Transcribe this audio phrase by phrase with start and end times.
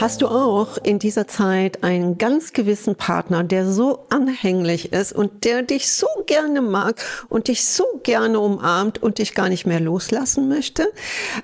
[0.00, 5.44] Hast du auch in dieser Zeit einen ganz gewissen Partner, der so anhänglich ist und
[5.44, 9.80] der dich so gerne mag und dich so gerne umarmt und dich gar nicht mehr
[9.80, 10.86] loslassen möchte?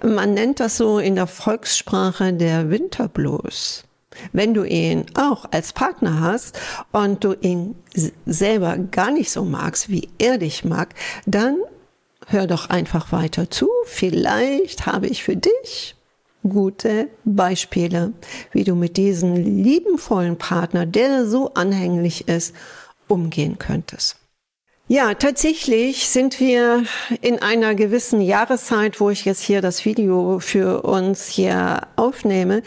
[0.04, 3.82] Man nennt das so in der Volkssprache der Winterblues.
[4.32, 6.56] Wenn du ihn auch als Partner hast
[6.92, 7.74] und du ihn
[8.24, 10.94] selber gar nicht so magst, wie er dich mag,
[11.26, 11.56] dann
[12.28, 13.68] hör doch einfach weiter zu.
[13.84, 15.96] Vielleicht habe ich für dich
[16.48, 18.12] gute Beispiele,
[18.52, 22.54] wie du mit diesem liebenvollen Partner, der so anhänglich ist,
[23.08, 24.16] umgehen könntest.
[24.86, 26.84] Ja, tatsächlich sind wir
[27.22, 32.62] in einer gewissen Jahreszeit, wo ich jetzt hier das Video für uns hier aufnehme.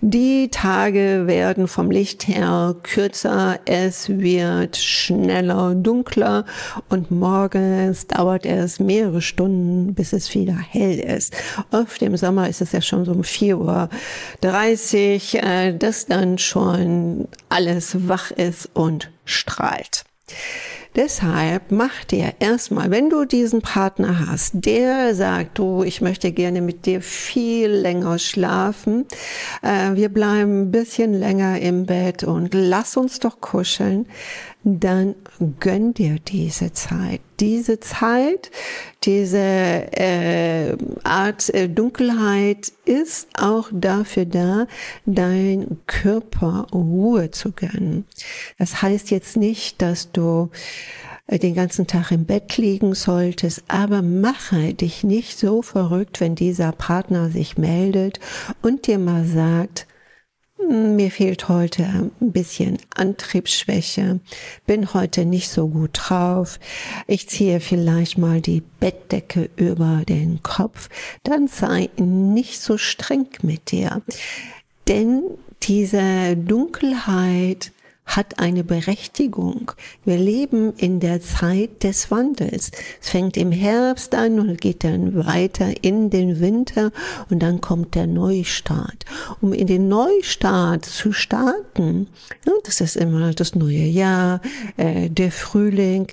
[0.00, 6.46] Die Tage werden vom Licht her kürzer, es wird schneller dunkler
[6.88, 11.36] und morgens dauert es mehrere Stunden, bis es wieder hell ist.
[11.70, 17.28] Auf dem Sommer ist es ja schon so um 4.30 Uhr, äh, dass dann schon
[17.50, 20.06] alles wach ist und strahlt.
[20.96, 26.60] Deshalb mach dir erstmal, wenn du diesen Partner hast, der sagt, du, ich möchte gerne
[26.60, 29.06] mit dir viel länger schlafen,
[29.62, 34.06] äh, wir bleiben ein bisschen länger im Bett und lass uns doch kuscheln,
[34.64, 35.14] dann
[35.60, 37.20] gönn dir diese Zeit.
[37.40, 38.50] Diese Zeit,
[39.04, 44.66] diese äh, Art äh, Dunkelheit ist auch dafür da,
[45.06, 48.04] dein Körper Ruhe zu gönnen.
[48.58, 50.50] Das heißt jetzt nicht, dass du
[51.28, 56.34] äh, den ganzen Tag im Bett liegen solltest, aber mache dich nicht so verrückt, wenn
[56.34, 58.18] dieser Partner sich meldet
[58.62, 59.86] und dir mal sagt,
[60.66, 64.20] mir fehlt heute ein bisschen Antriebsschwäche,
[64.66, 66.58] bin heute nicht so gut drauf.
[67.06, 70.88] Ich ziehe vielleicht mal die Bettdecke über den Kopf.
[71.22, 74.02] Dann sei nicht so streng mit dir.
[74.86, 75.22] Denn
[75.62, 77.72] diese Dunkelheit
[78.08, 79.72] hat eine Berechtigung.
[80.04, 82.72] Wir leben in der Zeit des Wandels.
[83.00, 86.90] Es fängt im Herbst an und geht dann weiter in den Winter
[87.30, 89.04] und dann kommt der Neustart.
[89.40, 92.08] Um in den Neustart zu starten,
[92.64, 94.40] das ist immer das neue Jahr,
[94.76, 96.08] äh, der Frühling,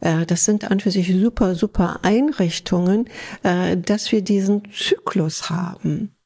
[0.00, 3.08] äh, das sind an für sich super, super Einrichtungen,
[3.42, 6.16] äh, dass wir diesen Zyklus haben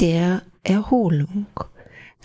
[0.00, 1.46] der Erholung.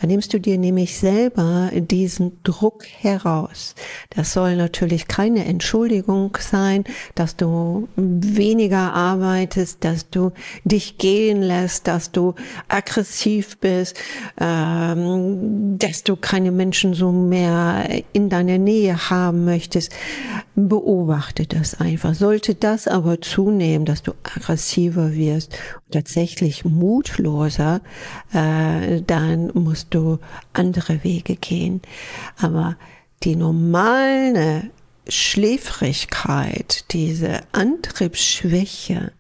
[0.02, 3.74] Da nimmst du dir nämlich selber diesen Druck heraus.
[4.10, 6.84] Das soll natürlich keine Entschuldigung sein,
[7.16, 10.32] dass du weniger arbeitest, dass du
[10.66, 12.34] dich gehen lässt, dass du
[12.68, 13.98] aggressiv bist,
[14.42, 19.94] ähm, dass du keine Menschen so mehr in deiner Nähe haben möchtest.
[20.56, 22.14] Beobachte das einfach.
[22.14, 25.58] Sollte das aber zunehmen, dass du aggressiver wirst,
[25.92, 27.82] tatsächlich mutloser,
[28.34, 30.20] äh, dann musst du
[30.54, 31.82] andere Wege gehen.
[32.38, 32.78] Aber
[33.24, 34.70] die normale
[35.08, 39.12] Schläfrigkeit, diese Antriebsschwäche,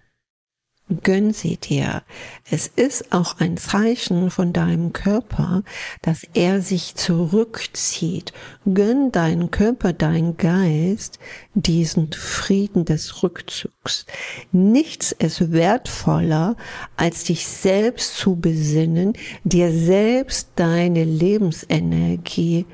[1.03, 2.03] gönn sie dir.
[2.49, 5.63] Es ist auch ein Zeichen von deinem Körper,
[6.01, 8.33] dass er sich zurückzieht.
[8.71, 11.19] Gönn deinen Körper, deinen Geist
[11.53, 14.05] diesen Frieden des Rückzugs.
[14.51, 16.57] Nichts ist wertvoller,
[16.97, 19.13] als dich selbst zu besinnen,
[19.43, 22.65] dir selbst deine Lebensenergie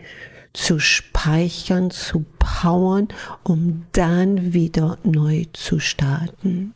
[0.54, 3.08] zu speichern, zu powern,
[3.44, 6.74] um dann wieder neu zu starten.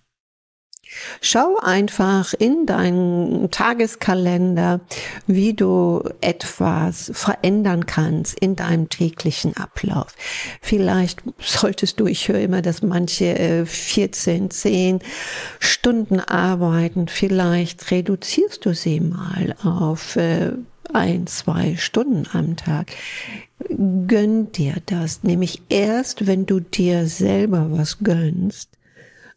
[1.22, 4.82] Schau einfach in deinen Tageskalender,
[5.28, 10.16] wie du etwas verändern kannst in deinem täglichen Ablauf.
[10.62, 15.00] Vielleicht solltest du, ich höre immer, dass manche 14, äh, 10
[15.60, 17.08] Stunden arbeiten.
[17.08, 20.52] Vielleicht reduzierst du sie mal auf äh,
[20.92, 22.92] ein, zwei Stunden am Tag.
[24.08, 28.70] Gönn dir das, nämlich erst, wenn du dir selber was gönnst,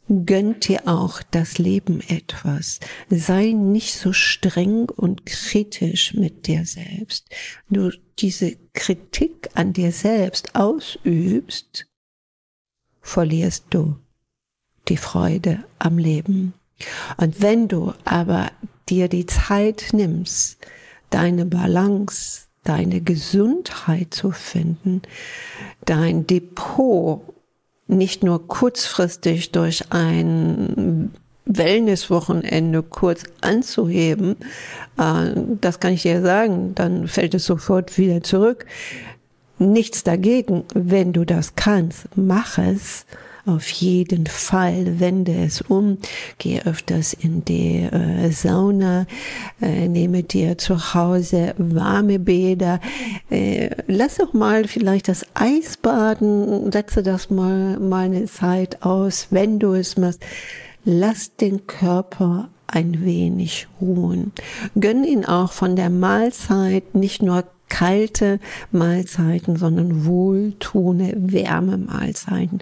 [0.09, 2.81] gönnt dir auch das Leben etwas.
[3.11, 7.29] Sei nicht so streng und kritisch mit dir selbst.
[7.69, 11.87] Du diese Kritik an dir selbst ausübst,
[13.01, 13.97] verlierst du
[14.89, 16.55] die Freude am Leben.
[17.17, 18.53] Und wenn du aber
[18.89, 20.59] dir die Zeit nimmst,
[21.11, 25.03] deine Balance, deine Gesundheit zu finden,
[25.85, 27.36] dein Depot
[27.89, 31.13] nicht nur kurzfristig durch ein
[31.45, 34.37] Wellnesswochenende kurz anzuheben,
[34.99, 38.67] äh, das kann ich dir sagen, dann fällt es sofort wieder zurück.
[39.59, 43.07] Nichts dagegen, wenn du das kannst, mach es,
[43.47, 45.99] auf jeden Fall wende es um.
[46.39, 49.07] Geh öfters in die äh, Sauna,
[49.61, 52.81] äh, nehme dir zu Hause warme Bäder,
[53.31, 59.59] äh, lass auch mal vielleicht das Eisbaden, setze das mal, mal eine Zeit aus, wenn
[59.59, 60.21] du es machst.
[60.85, 64.33] Lass den Körper ein wenig ruhen.
[64.79, 68.39] Gönn ihn auch von der Mahlzeit nicht nur kalte
[68.71, 72.61] Mahlzeiten, sondern wohltuende Wärmemahlzeiten.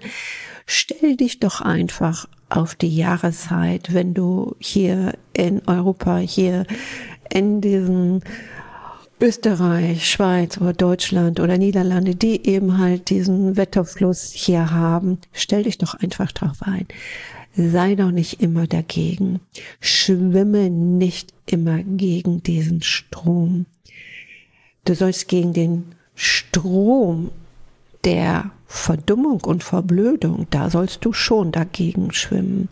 [0.65, 6.65] Stell dich doch einfach auf die Jahreszeit, wenn du hier in Europa, hier
[7.29, 8.23] in diesen
[9.21, 15.77] Österreich, Schweiz oder Deutschland oder Niederlande, die eben halt diesen Wetterfluss hier haben, stell dich
[15.77, 16.87] doch einfach drauf ein.
[17.55, 19.39] Sei doch nicht immer dagegen.
[19.79, 23.65] Schwimme nicht immer gegen diesen Strom.
[24.83, 27.31] Du sollst gegen den Strom
[28.05, 32.69] der Verdummung und Verblödung, da sollst du schon dagegen schwimmen.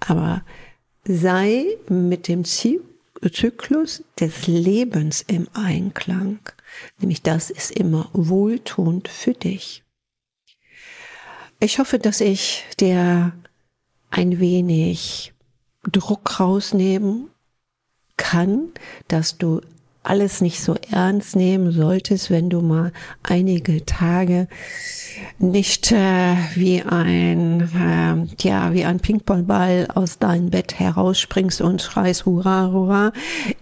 [0.00, 0.42] Aber
[1.04, 6.38] sei mit dem Zyklus des Lebens im Einklang.
[6.98, 9.82] Nämlich das ist immer wohltuend für dich.
[11.60, 13.32] Ich hoffe, dass ich dir
[14.10, 15.32] ein wenig
[15.90, 17.30] Druck rausnehmen
[18.16, 18.72] kann,
[19.08, 19.60] dass du
[20.04, 22.92] alles nicht so ernst nehmen solltest, wenn du mal
[23.22, 24.48] einige Tage
[25.38, 32.26] nicht äh, wie ein äh, ja wie ein Pingpongball aus deinem Bett herausspringst und schreist
[32.26, 33.12] hurra hurra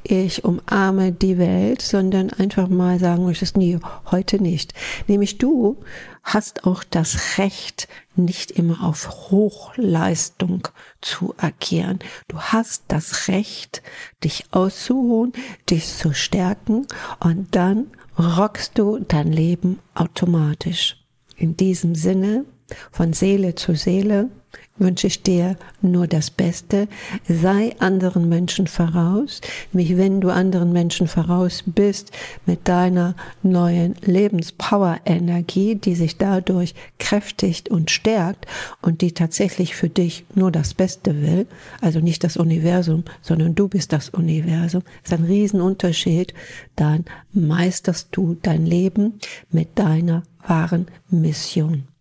[0.03, 3.79] ich umarme die Welt, sondern einfach mal sagen möchtest nee
[4.11, 4.75] heute nicht.
[5.07, 5.77] Nämlich du
[6.23, 10.69] hast auch das Recht, nicht immer auf Hochleistung
[11.01, 11.99] zu agieren.
[12.29, 13.83] Du hast das Recht,
[14.23, 15.33] dich auszuruhen,
[15.69, 16.87] dich zu stärken
[17.21, 17.89] und dann
[18.19, 20.97] rockst du dein Leben automatisch.
[21.37, 22.45] In diesem Sinne,
[22.91, 24.31] von Seele zu Seele,
[24.79, 26.89] wünsche ich dir nur das Beste.
[27.29, 29.41] Sei anderen Menschen voraus.
[29.73, 32.13] Nämlich wenn du anderen Menschen voraus bist
[32.47, 38.47] mit deiner neuen Lebenspower-Energie, die sich dadurch kräftigt und stärkt
[38.81, 41.47] und die tatsächlich für dich nur das Beste will,
[41.81, 46.35] also nicht das Universum, sondern du bist das Universum, ist ein Riesenunterschied,
[46.77, 49.19] dann meisterst du dein Leben
[49.51, 51.92] mit deiner wahren Mission.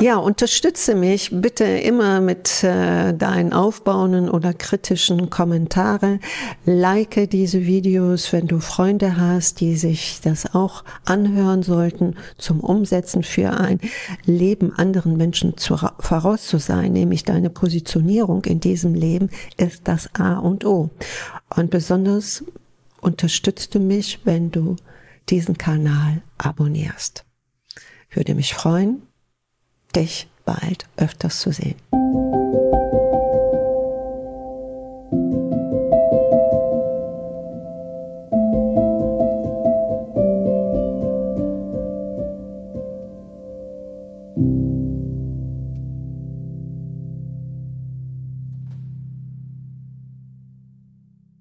[0.00, 6.20] Ja, unterstütze mich bitte immer mit äh, deinen aufbauenden oder kritischen Kommentaren.
[6.64, 13.24] Like diese Videos, wenn du Freunde hast, die sich das auch anhören sollten, zum Umsetzen
[13.24, 13.80] für ein
[14.24, 20.14] Leben anderen Menschen zu, voraus zu sein, nämlich deine Positionierung in diesem Leben ist das
[20.14, 20.90] A und O.
[21.56, 22.44] Und besonders
[23.00, 24.76] unterstützt du mich, wenn du
[25.28, 27.24] diesen Kanal abonnierst.
[28.10, 29.02] Würde mich freuen
[29.94, 31.76] dich bald öfters zu sehen.